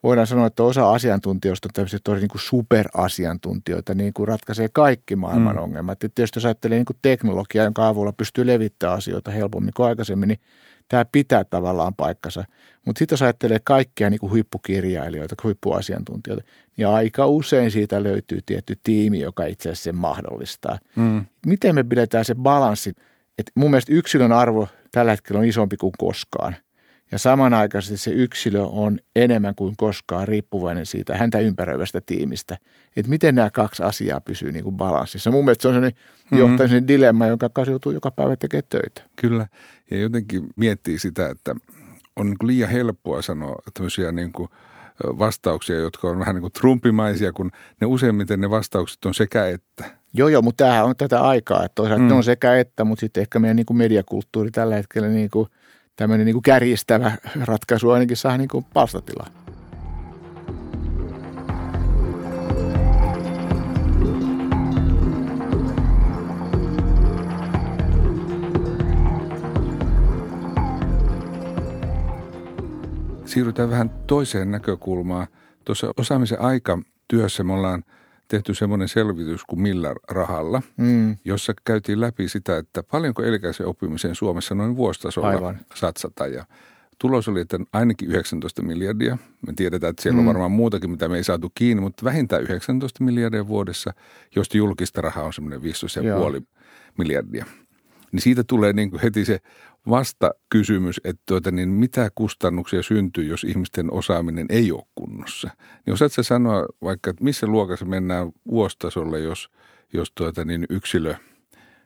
[0.03, 5.15] voidaan sanoa, että osa asiantuntijoista on tämmöisiä tosi niin kuin superasiantuntijoita, niin kuin ratkaisee kaikki
[5.15, 5.61] maailman mm.
[5.61, 6.03] ongelmat.
[6.03, 10.27] Et tietysti jos ajattelee niin kuin teknologiaa, jonka avulla pystyy levittämään asioita helpommin kuin aikaisemmin,
[10.27, 10.39] niin
[10.87, 12.43] tämä pitää tavallaan paikkansa.
[12.85, 16.43] Mutta sitten jos ajattelee kaikkia niin kuin huippukirjailijoita, huippuasiantuntijoita,
[16.77, 20.79] niin aika usein siitä löytyy tietty tiimi, joka itse asiassa sen mahdollistaa.
[20.95, 21.25] Mm.
[21.45, 22.93] Miten me pidetään se balanssi?
[23.37, 26.55] Et mun mielestä yksilön arvo tällä hetkellä on isompi kuin koskaan–
[27.11, 32.57] ja samanaikaisesti se yksilö on enemmän kuin koskaan riippuvainen siitä häntä ympäröivästä tiimistä.
[32.95, 35.31] Että miten nämä kaksi asiaa pysyy niin kuin balanssissa.
[35.31, 36.39] Mun mielestä se on sellainen mm-hmm.
[36.39, 39.01] johtaisen dilemma, jonka kanssa joutuu joka päivä tekemään töitä.
[39.15, 39.47] Kyllä.
[39.91, 41.55] Ja jotenkin miettii sitä, että
[42.15, 44.49] on niin kuin liian helppoa sanoa tämmöisiä niin kuin
[45.03, 49.85] vastauksia, jotka on vähän niin kuin trumpimaisia, kun ne useimmiten ne vastaukset on sekä että.
[50.13, 52.09] Joo, joo, mutta tämähän on tätä aikaa, että toisaalta mm.
[52.09, 55.49] ne on sekä että, mutta sitten ehkä meidän niin kuin mediakulttuuri tällä hetkellä niin kuin–
[56.01, 57.11] tämmöinen niin kuin kärjistävä
[57.41, 59.27] ratkaisu ainakin saa niin kuin palstatilaa.
[73.25, 75.27] Siirrytään vähän toiseen näkökulmaan.
[75.65, 77.83] Tuossa osaamisen aika työssä me ollaan
[78.31, 81.17] tehty semmoinen selvitys kuin millä rahalla, mm.
[81.25, 85.59] jossa käytiin läpi sitä, että paljonko elikäisen oppimiseen Suomessa noin vuositasolla Aivan.
[85.75, 86.27] satsata.
[86.27, 86.45] Ja
[86.99, 89.17] tulos oli, että ainakin 19 miljardia.
[89.47, 90.19] Me tiedetään, että siellä mm.
[90.19, 93.93] on varmaan muutakin, mitä me ei saatu kiinni, mutta vähintään 19 miljardia vuodessa,
[94.35, 96.45] josta julkista rahaa on semmoinen 15,5
[96.97, 97.45] miljardia.
[98.11, 99.39] Niin siitä tulee niin kuin heti se
[99.89, 105.49] vasta kysymys, että tuota, niin mitä kustannuksia syntyy, jos ihmisten osaaminen ei ole kunnossa.
[105.85, 109.49] Niin osaatko sanoa vaikka, että missä luokassa mennään vuositasolle, jos,
[109.93, 111.15] jos tuota, niin yksilö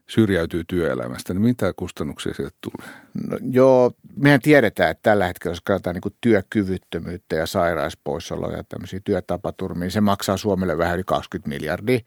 [0.10, 2.95] syrjäytyy työelämästä, niin mitä kustannuksia sieltä tulee?
[3.29, 8.99] No, joo, mehän tiedetään, että tällä hetkellä, jos katsotaan niin työkyvyttömyyttä ja sairauspoissaoloja ja tämmöisiä
[9.03, 11.99] työtapaturmia, niin se maksaa Suomelle vähän yli 20 miljardia.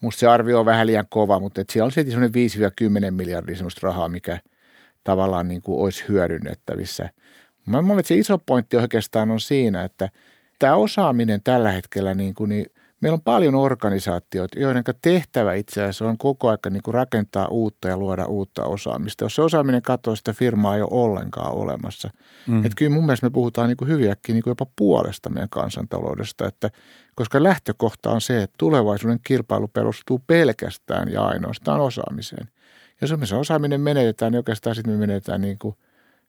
[0.00, 2.32] Musta se arvio on vähän liian kova, mutta siellä on semmoinen
[3.08, 4.38] 5-10 miljardia semmoista rahaa, mikä–
[5.06, 7.10] tavallaan niin kuin olisi hyödynnettävissä.
[7.66, 10.08] Mä luulen, että se iso pointti oikeastaan on siinä, että
[10.58, 12.66] tämä osaaminen tällä hetkellä, niin kuin, niin
[13.00, 17.88] meillä on paljon organisaatioita, joiden tehtävä itse asiassa on koko ajan niin kuin rakentaa uutta
[17.88, 19.24] ja luoda uutta osaamista.
[19.24, 22.10] Jos se osaaminen katoaa, sitä firmaa ei ole ollenkaan olemassa.
[22.46, 22.58] Mm.
[22.58, 26.46] Että kyllä mun mielestä me puhutaan niin kuin hyviäkin niin kuin jopa puolesta meidän kansantaloudesta,
[26.46, 26.70] että
[27.14, 32.48] koska lähtökohta on se, että tulevaisuuden kilpailu perustuu pelkästään ja ainoastaan osaamiseen.
[33.00, 35.76] Jos me osaaminen menetetään, niin oikeastaan sitten me menetetään niin kuin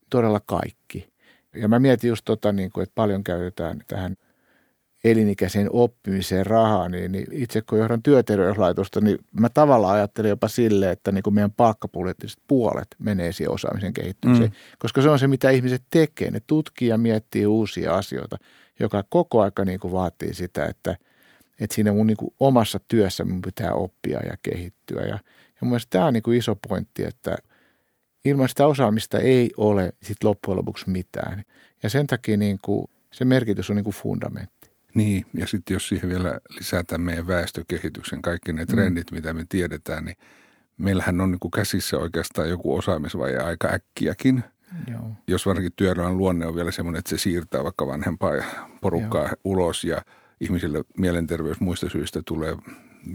[0.09, 1.13] todella kaikki.
[1.55, 4.15] Ja mä mietin just tota, niin kuin, että paljon käytetään tähän
[5.03, 10.91] elinikäiseen oppimiseen rahaa, niin, niin itse kun johdan työterveyslaitosta, niin mä tavallaan ajattelen jopa silleen,
[10.91, 14.55] että niin kuin meidän palkkapuljettiset puolet menee siihen osaamisen kehittymiseen, mm.
[14.79, 16.31] koska se on se, mitä ihmiset tekee.
[16.31, 18.37] Ne tutkii ja miettii uusia asioita,
[18.79, 20.97] joka koko aika niin kuin vaatii sitä, että,
[21.59, 25.01] että siinä mun niin kuin omassa työssä mun pitää oppia ja kehittyä.
[25.01, 25.19] Ja
[25.61, 27.37] ja mun mielestä tämä on niin kuin iso pointti, että
[28.25, 31.43] ilman sitä osaamista ei ole sit loppujen lopuksi mitään.
[31.83, 34.71] Ja sen takia niin kuin se merkitys on niin kuin fundamentti.
[34.93, 38.67] Niin, ja sitten jos siihen vielä lisätään meidän väestökehityksen kaikki ne mm.
[38.67, 39.15] trendit, mm.
[39.15, 40.17] mitä me tiedetään, niin
[40.77, 44.43] meillähän on niin kuin käsissä oikeastaan joku osaamisvaje aika äkkiäkin.
[44.91, 45.11] Joo.
[45.27, 48.31] Jos varsinkin työelämän luonne on vielä semmoinen, että se siirtää vaikka vanhempaa
[48.81, 49.35] porukkaa Joo.
[49.43, 50.01] ulos ja
[50.39, 52.55] ihmisille mielenterveys muista syistä tulee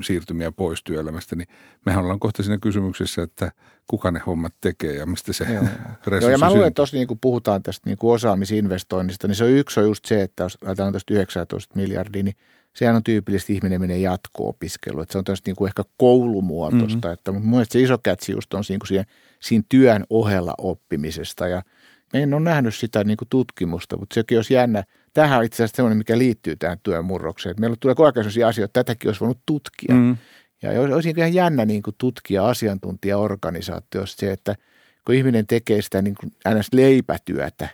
[0.03, 1.49] siirtymiä pois työelämästä, niin
[1.87, 3.53] mehän ollaan kohta siinä kysymyksessä, että
[3.87, 5.65] kuka ne hommat tekee ja mistä se Joo,
[6.21, 9.51] Joo ja mä luulen, että tuossa niin kun puhutaan tästä niin osaamisinvestoinnista, niin se on
[9.51, 12.37] yksi on just se, että jos ajatellaan tuosta 19 miljardia, niin
[12.77, 15.03] sehän on tyypillisesti ihminen menee jatko-opiskeluun.
[15.03, 17.13] Että se on tästä niin kuin ehkä koulumuotoista, mm-hmm.
[17.13, 19.05] että mun mielestä se iso kätsi just on siinä, siinä,
[19.41, 21.63] siinä työn ohella oppimisesta ja
[22.15, 25.77] en ole nähnyt sitä niin kuin tutkimusta, mutta sekin olisi jännä– tämähän on itse asiassa
[25.77, 27.55] sellainen, mikä liittyy tähän työn murrokseen.
[27.61, 29.95] Meillä tulee koko ajan asioita, että tätäkin olisi voinut tutkia.
[29.95, 30.17] Mm.
[30.63, 34.55] Ja olisi ihan jännä niin kuin tutkia asiantuntijaorganisaatiosta se, että
[35.07, 36.33] kun ihminen tekee sitä niin kuin
[36.73, 37.69] leipätyötä,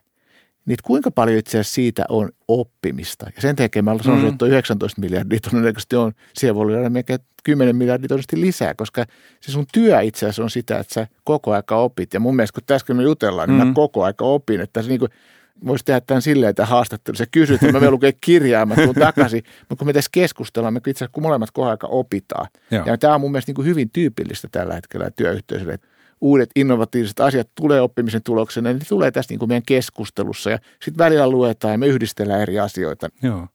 [0.66, 3.26] niin kuinka paljon itse asiassa siitä on oppimista.
[3.36, 4.32] Ja sen takia mä sanoisin, mm.
[4.32, 9.04] että 19 miljardia todennäköisesti on, siellä voi olla melkein 10 miljardia todennäköisesti lisää, koska
[9.40, 12.14] se sun työ itse asiassa on sitä, että sä koko aika opit.
[12.14, 13.66] Ja mun mielestä kun tässä kun me jutellaan, niin mm.
[13.66, 15.10] mä koko aika opin, että se niin kuin–
[15.66, 17.16] voisi tehdä tämän silleen, että haastattelu.
[17.16, 19.42] Se kysyy, että mä lukee kirjaa, mä tulen takaisin.
[19.68, 22.46] Mutta kun me tässä keskustellaan, me itse asiassa kun molemmat koko aika opitaan.
[22.70, 22.84] Joo.
[22.86, 25.78] Ja tämä on mun mielestä niin kuin hyvin tyypillistä tällä hetkellä työyhteisölle.
[26.20, 30.50] Uudet innovatiiviset asiat tulee oppimisen tuloksena, niin tulee tässä niin kuin meidän keskustelussa.
[30.50, 33.08] Ja sitten välillä luetaan ja me yhdistellään eri asioita.
[33.22, 33.48] Joo.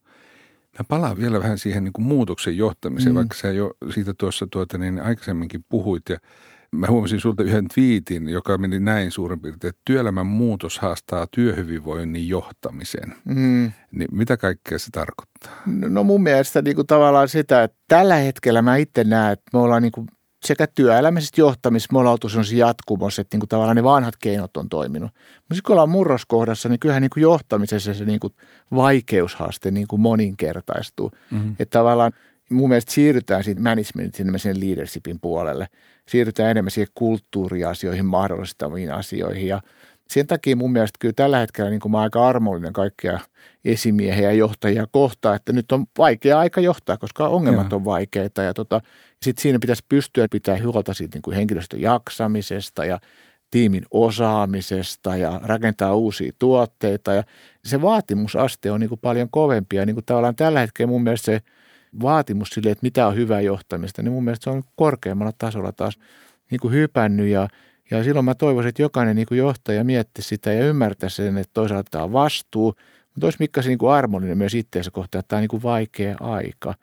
[0.80, 3.16] Mä palaan vielä vähän siihen niin kuin muutoksen johtamiseen, mm.
[3.16, 6.10] vaikka sä jo siitä tuossa tuota, niin aikaisemminkin puhuit.
[6.10, 6.18] Ja
[6.74, 12.28] Mä huomasin sulta yhden twiitin, joka meni näin suurin piirtein, että työelämän muutos haastaa työhyvinvoinnin
[12.28, 13.14] johtamisen.
[13.26, 13.72] Mm.
[13.92, 15.62] Niin mitä kaikkea se tarkoittaa?
[15.66, 19.50] No, no mun mielestä niin kuin tavallaan sitä, että tällä hetkellä mä itse näen, että
[19.54, 20.08] me ollaan niin kuin
[20.46, 24.70] sekä työelämäisessä johtamisessa me ollaan oltu jatkumossa, että niin kuin tavallaan ne vanhat keinot on
[24.70, 25.12] toiminut.
[25.50, 28.34] Mutta kun ollaan murroskohdassa, niin kyllähän niin kuin johtamisessa se niin kuin
[28.76, 31.12] vaikeushaaste niin kuin moninkertaistuu.
[31.32, 31.56] Mm-hmm.
[31.60, 32.12] Että tavallaan
[32.49, 35.67] mun mielestä siirrytään siitä managementin sinne leadershipin puolelle–
[36.10, 39.47] siirrytään enemmän siihen kulttuuriasioihin, mahdollistamiin asioihin.
[39.47, 39.62] Ja
[40.10, 43.19] sen takia mun mielestä kyllä tällä hetkellä niin kuin mä aika armollinen kaikkia
[43.65, 47.77] esimiehiä ja johtajia kohtaan, että nyt on vaikea aika johtaa, koska ongelmat Joo.
[47.77, 48.41] on vaikeita.
[48.41, 48.82] Ja tota,
[49.21, 52.99] sitten siinä pitäisi pystyä pitää huolta siitä niin kuin henkilöstön jaksamisesta ja
[53.51, 57.13] tiimin osaamisesta ja rakentaa uusia tuotteita.
[57.13, 57.23] Ja
[57.65, 61.25] se vaatimusaste on niin kuin paljon kovempi ja niin kuin tavallaan tällä hetkellä mun mielestä
[61.25, 61.41] se–
[62.01, 65.97] vaatimus sille, että mitä on hyvää johtamista, niin mun mielestä se on korkeammalla tasolla taas
[66.51, 67.47] niin kuin hypännyt ja,
[67.91, 71.53] ja silloin mä toivoisin, että jokainen niin kuin johtaja miettisi sitä ja ymmärtää sen, että
[71.53, 72.75] toisaalta tämä on vastuu,
[73.13, 76.17] mutta olisi mikkaisen niin kuin armollinen myös itseensä kohtaan, että tämä on niin kuin vaikea
[76.19, 76.73] aika.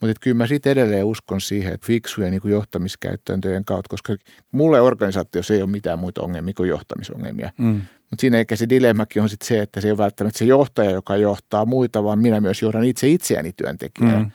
[0.00, 4.16] Mutta kyllä mä sitten edelleen uskon siihen, että fiksuja niin kuin johtamiskäyttööntöjen kautta, koska
[4.52, 7.50] mulle organisaatiossa ei ole mitään muita ongelmia kuin johtamisongelmia.
[7.58, 7.80] Mm.
[8.10, 10.90] Mutta siinä eikä se dilemmakin on sitten se, että se ei ole välttämättä se johtaja,
[10.90, 14.18] joka johtaa muita, vaan minä myös johdan itse itseäni työntekijänä.
[14.18, 14.30] Mm.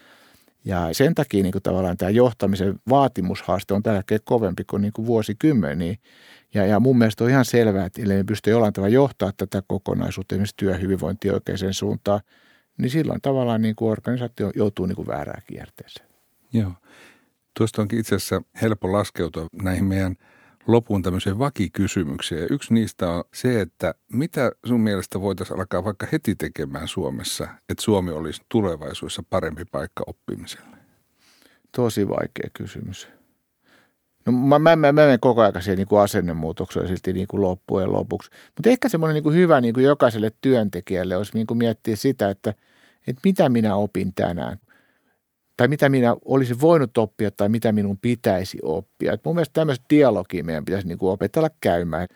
[0.65, 4.93] Ja sen takia niin kuin tavallaan tämä johtamisen vaatimushaaste on tällä hetkellä kovempi kuin, niin
[4.93, 5.95] kuin vuosikymmeniä.
[6.54, 9.63] Ja, ja mun mielestä on ihan selvää, että ellei me pysty jollain tavalla johtaa tätä
[9.67, 12.19] kokonaisuutta, esimerkiksi työhyvinvointi oikeaan suuntaan,
[12.78, 16.10] niin silloin tavallaan niin kuin organisaatio joutuu niin kuin väärään kierteeseen.
[16.54, 16.71] Joo.
[17.58, 20.15] Tuosta onkin itse asiassa helppo laskeutua näihin meidän
[20.67, 22.39] lopun tämmöisiä vakikysymyksiä.
[22.39, 27.47] Ja yksi niistä on se, että mitä sun mielestä voitaisiin alkaa vaikka heti tekemään Suomessa,
[27.69, 30.78] että Suomi olisi tulevaisuudessa parempi paikka oppimiselle?
[31.76, 33.08] Tosi vaikea kysymys.
[34.26, 37.41] No mä, mä, mä, mä menen koko ajan siihen niin kuin asennemuutokseen silti niin kuin
[37.41, 38.30] loppujen lopuksi.
[38.56, 42.30] Mutta ehkä semmoinen niin kuin hyvä niin kuin jokaiselle työntekijälle olisi niin kuin miettiä sitä,
[42.30, 42.54] että,
[43.08, 44.58] että mitä minä opin tänään.
[45.57, 49.13] Tai mitä minä olisin voinut oppia tai mitä minun pitäisi oppia.
[49.13, 52.07] Et mun mielestä tämmöistä dialogia meidän pitäisi niin kuin opetella käymään.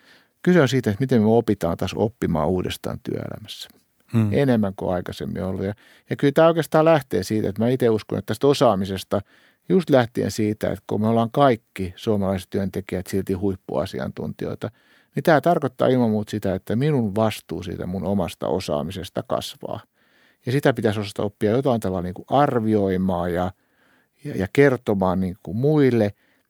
[0.42, 3.68] Kyse on siitä, että miten me opitaan taas oppimaan uudestaan työelämässä.
[4.12, 4.28] Hmm.
[4.32, 5.64] Enemmän kuin aikaisemmin ollut.
[5.64, 5.74] Ja,
[6.10, 9.20] ja kyllä tämä oikeastaan lähtee siitä, että mä itse uskon, että tästä osaamisesta–
[9.68, 14.70] just lähtien siitä, että kun me ollaan kaikki suomalaiset työntekijät silti huippuasiantuntijoita,
[15.14, 19.80] niin tämä tarkoittaa ilman muuta sitä, että minun vastuu siitä mun omasta osaamisesta kasvaa.
[20.48, 23.52] Ja sitä pitäisi osata oppia jotain tavalla niin kuin arvioimaan ja,
[24.24, 26.04] ja, ja kertomaan niin kuin muille.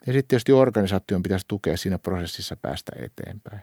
[0.07, 3.61] Ja sitten tietysti organisaation pitäisi tukea siinä prosessissa päästä eteenpäin.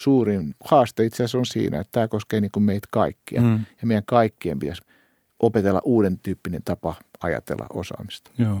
[0.00, 3.40] Suurin haaste itse asiassa on siinä, että tämä koskee niin kuin meitä kaikkia.
[3.40, 3.64] Mm.
[3.80, 4.82] Ja meidän kaikkien pitäisi
[5.38, 8.30] opetella uuden tyyppinen tapa ajatella osaamista.
[8.38, 8.60] Joo.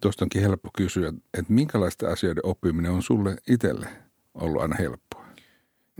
[0.00, 3.88] Tuosta onkin helppo kysyä, että minkälaista asioiden oppiminen on sulle itselle
[4.34, 5.23] ollut aina helppoa?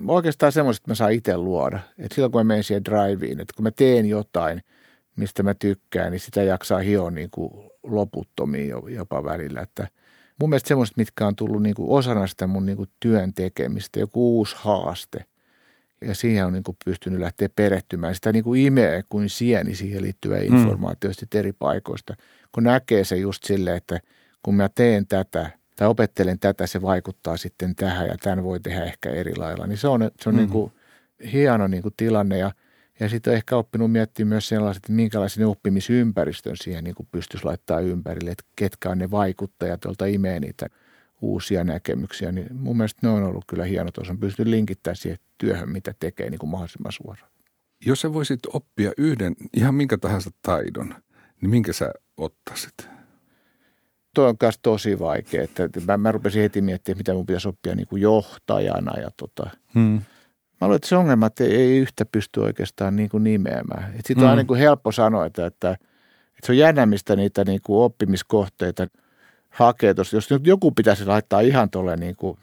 [0.09, 1.81] Oikeastaan semmoista, että mä saan itse luoda.
[1.99, 4.63] Että silloin kun mä menen siihen driveen, että kun mä teen jotain,
[5.17, 9.61] mistä mä tykkään, niin sitä jaksaa hioa niin kuin loputtomiin jopa välillä.
[9.61, 9.89] Että
[10.41, 14.01] mun mielestä semmoista, mitkä on tullut niin kuin osana sitä mun niin kuin työn tekemistä,
[14.01, 15.25] joku uusi haaste–
[16.07, 18.15] ja siihen on niin kuin pystynyt lähteä perehtymään.
[18.15, 20.57] Sitä niin kuin imee kuin sieni siihen liittyvää mm.
[20.57, 22.15] informaatioista eri paikoista,
[22.53, 24.01] kun näkee se just silleen, että
[24.43, 28.85] kun mä teen tätä tai opettelen tätä, se vaikuttaa sitten tähän ja tämän voi tehdä
[28.85, 29.67] ehkä eri lailla.
[29.67, 30.39] Niin se on, se on mm.
[30.39, 30.73] niin kuin
[31.33, 32.53] hieno niin kuin tilanne ja,
[33.01, 37.45] ja sitten on ehkä oppinut miettimään myös sellaiset, että minkälaisen oppimisympäristön siihen niin kuin pystyisi
[37.45, 40.67] laittaa ympärille, että ketkä on ne vaikuttajat, joilta imee niitä–
[41.25, 45.19] uusia näkemyksiä, niin mun mielestä ne on ollut kyllä hienot, jos on pystynyt linkittämään siihen
[45.39, 47.31] työhön, mitä tekee niin kuin mahdollisimman suoraan.
[47.87, 50.95] Jos sä voisit oppia yhden ihan minkä tahansa taidon,
[51.41, 52.89] niin minkä sä ottaisit?
[54.15, 55.43] Tuo on myös tosi vaikea.
[55.43, 59.01] Että mä, mä rupesin heti miettimään, mitä mun pitäisi oppia niin kuin johtajana.
[59.01, 59.51] Ja tota.
[59.75, 60.01] hmm.
[60.61, 63.93] Mä luulen, että se ongelma, että ei yhtä pysty oikeastaan niin kuin nimeämään.
[63.95, 64.27] Sitten hmm.
[64.27, 67.85] on niin kuin helppo sanoa, että, että, että se on jännä, mistä niitä niin kuin
[67.85, 68.87] oppimiskohteita–
[69.55, 70.17] hakee tuossa.
[70.17, 72.39] Jos nyt joku pitäisi laittaa ihan tuolle niin kuin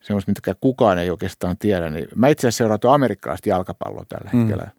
[0.00, 4.38] semmoista, mitä kukaan ei oikeastaan tiedä, niin mä itse asiassa seuraan amerikkalaista jalkapalloa tällä mm.
[4.38, 4.70] hetkellä.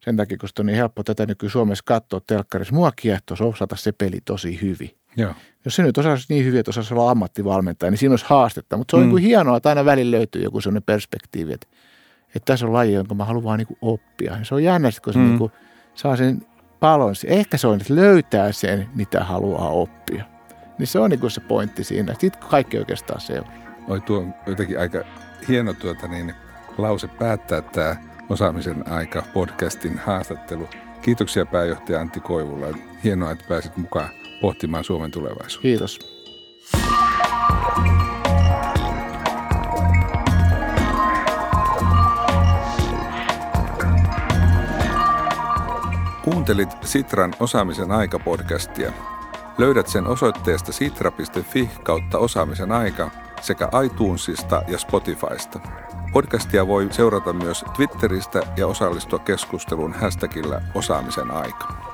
[0.00, 3.92] Sen takia, kun on niin helppo tätä nyky Suomessa katsoa telkkarissa, mua kiehtoisi osata se
[3.92, 4.90] peli tosi hyvin.
[5.16, 5.34] Joo.
[5.64, 8.76] Jos se nyt osaisi niin hyvin, että osaisi olla ammattivalmentaja, niin siinä olisi haastetta.
[8.76, 9.04] Mutta se on mm.
[9.04, 11.66] niin kuin hienoa, että aina välillä löytyy joku sellainen perspektiivi, että,
[12.34, 14.38] että tässä on laji, jonka mä haluan vaan niin kuin oppia.
[14.38, 15.24] Ja se on jännä, kun se mm.
[15.24, 15.52] niin kuin
[15.94, 16.46] saa sen
[16.80, 17.14] palon.
[17.26, 20.24] Ehkä se on, että löytää sen, mitä haluaa oppia.
[20.78, 22.14] Niin se on niin kuin se pointti siinä.
[22.18, 23.52] Sitten kaikki oikeastaan seuraa.
[23.88, 25.04] Oi tuo on jotenkin aika
[25.48, 26.34] hieno tuota niin,
[26.78, 27.96] lause päättää tämä
[28.28, 30.68] osaamisen aika podcastin haastattelu.
[31.02, 32.66] Kiitoksia pääjohtaja Antti Koivula.
[33.04, 34.08] Hienoa, että pääsit mukaan
[34.40, 35.62] pohtimaan Suomen tulevaisuutta.
[35.62, 35.98] Kiitos.
[46.24, 48.92] Kuuntelit Sitran osaamisen aika-podcastia.
[49.58, 53.10] Löydät sen osoitteesta sitra.fi kautta osaamisen aika
[53.40, 55.60] sekä iTunesista ja Spotifysta.
[56.12, 61.91] Podcastia voi seurata myös Twitteristä ja osallistua keskusteluun hashtagillä osaamisen aika.